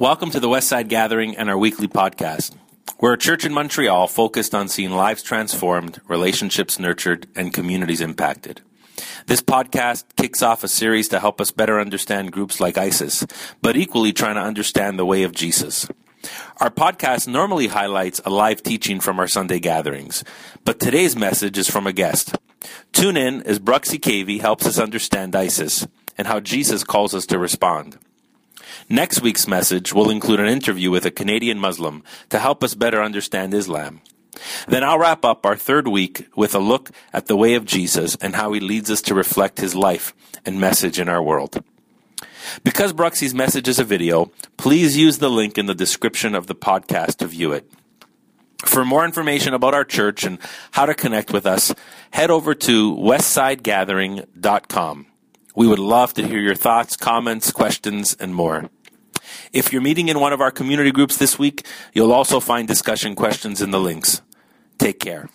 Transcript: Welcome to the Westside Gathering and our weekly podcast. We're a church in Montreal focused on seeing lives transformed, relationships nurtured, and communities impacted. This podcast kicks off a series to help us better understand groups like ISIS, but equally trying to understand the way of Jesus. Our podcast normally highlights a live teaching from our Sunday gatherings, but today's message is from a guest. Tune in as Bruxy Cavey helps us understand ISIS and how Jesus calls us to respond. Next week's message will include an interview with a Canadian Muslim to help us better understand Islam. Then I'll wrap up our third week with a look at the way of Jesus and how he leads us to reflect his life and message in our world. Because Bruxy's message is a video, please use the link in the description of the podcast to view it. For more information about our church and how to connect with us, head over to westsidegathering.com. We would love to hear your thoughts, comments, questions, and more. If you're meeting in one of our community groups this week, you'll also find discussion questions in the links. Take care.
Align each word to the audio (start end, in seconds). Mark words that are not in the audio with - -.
Welcome 0.00 0.30
to 0.30 0.40
the 0.40 0.48
Westside 0.48 0.88
Gathering 0.88 1.36
and 1.36 1.50
our 1.50 1.58
weekly 1.58 1.86
podcast. 1.86 2.56
We're 3.00 3.12
a 3.12 3.18
church 3.18 3.44
in 3.44 3.52
Montreal 3.52 4.06
focused 4.06 4.54
on 4.54 4.68
seeing 4.68 4.92
lives 4.92 5.22
transformed, 5.22 6.00
relationships 6.08 6.78
nurtured, 6.78 7.26
and 7.36 7.52
communities 7.52 8.00
impacted. 8.00 8.62
This 9.26 9.42
podcast 9.42 10.04
kicks 10.16 10.40
off 10.40 10.64
a 10.64 10.68
series 10.68 11.08
to 11.08 11.20
help 11.20 11.38
us 11.38 11.50
better 11.50 11.78
understand 11.78 12.32
groups 12.32 12.60
like 12.60 12.78
ISIS, 12.78 13.26
but 13.60 13.76
equally 13.76 14.14
trying 14.14 14.36
to 14.36 14.40
understand 14.40 14.98
the 14.98 15.04
way 15.04 15.22
of 15.22 15.34
Jesus. 15.34 15.86
Our 16.62 16.70
podcast 16.70 17.28
normally 17.28 17.66
highlights 17.66 18.22
a 18.24 18.30
live 18.30 18.62
teaching 18.62 19.00
from 19.00 19.18
our 19.18 19.28
Sunday 19.28 19.58
gatherings, 19.58 20.24
but 20.64 20.80
today's 20.80 21.14
message 21.14 21.58
is 21.58 21.68
from 21.68 21.86
a 21.86 21.92
guest. 21.92 22.38
Tune 22.92 23.18
in 23.18 23.42
as 23.42 23.58
Bruxy 23.58 24.00
Cavey 24.00 24.40
helps 24.40 24.64
us 24.64 24.78
understand 24.78 25.36
ISIS 25.36 25.86
and 26.16 26.26
how 26.26 26.40
Jesus 26.40 26.84
calls 26.84 27.14
us 27.14 27.26
to 27.26 27.38
respond. 27.38 27.98
Next 28.88 29.22
week's 29.22 29.46
message 29.46 29.92
will 29.92 30.10
include 30.10 30.40
an 30.40 30.48
interview 30.48 30.90
with 30.90 31.06
a 31.06 31.10
Canadian 31.10 31.58
Muslim 31.58 32.02
to 32.28 32.38
help 32.38 32.64
us 32.64 32.74
better 32.74 33.02
understand 33.02 33.54
Islam. 33.54 34.00
Then 34.68 34.84
I'll 34.84 34.98
wrap 34.98 35.24
up 35.24 35.44
our 35.44 35.56
third 35.56 35.88
week 35.88 36.28
with 36.34 36.54
a 36.54 36.58
look 36.58 36.90
at 37.12 37.26
the 37.26 37.36
way 37.36 37.54
of 37.54 37.64
Jesus 37.64 38.16
and 38.20 38.36
how 38.36 38.52
he 38.52 38.60
leads 38.60 38.90
us 38.90 39.02
to 39.02 39.14
reflect 39.14 39.60
his 39.60 39.74
life 39.74 40.14
and 40.46 40.60
message 40.60 40.98
in 40.98 41.08
our 41.08 41.22
world. 41.22 41.62
Because 42.64 42.92
Bruxy's 42.92 43.34
message 43.34 43.68
is 43.68 43.78
a 43.78 43.84
video, 43.84 44.32
please 44.56 44.96
use 44.96 45.18
the 45.18 45.30
link 45.30 45.58
in 45.58 45.66
the 45.66 45.74
description 45.74 46.34
of 46.34 46.46
the 46.46 46.54
podcast 46.54 47.16
to 47.16 47.26
view 47.26 47.52
it. 47.52 47.70
For 48.64 48.84
more 48.84 49.04
information 49.04 49.54
about 49.54 49.74
our 49.74 49.84
church 49.84 50.24
and 50.24 50.38
how 50.72 50.86
to 50.86 50.94
connect 50.94 51.32
with 51.32 51.46
us, 51.46 51.74
head 52.10 52.30
over 52.30 52.54
to 52.54 52.94
westsidegathering.com. 52.94 55.06
We 55.54 55.66
would 55.66 55.78
love 55.78 56.14
to 56.14 56.26
hear 56.26 56.38
your 56.38 56.54
thoughts, 56.54 56.96
comments, 56.96 57.50
questions, 57.50 58.16
and 58.18 58.34
more. 58.34 58.70
If 59.52 59.72
you're 59.72 59.82
meeting 59.82 60.08
in 60.08 60.20
one 60.20 60.32
of 60.32 60.40
our 60.40 60.50
community 60.50 60.92
groups 60.92 61.16
this 61.16 61.38
week, 61.38 61.66
you'll 61.92 62.12
also 62.12 62.40
find 62.40 62.66
discussion 62.68 63.14
questions 63.14 63.60
in 63.60 63.70
the 63.70 63.80
links. 63.80 64.22
Take 64.78 65.00
care. 65.00 65.28